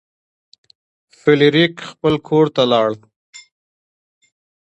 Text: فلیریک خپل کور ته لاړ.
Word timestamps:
فلیریک 1.19 1.75
خپل 1.89 2.13
کور 2.27 2.45
ته 2.55 2.63
لاړ. 2.71 2.89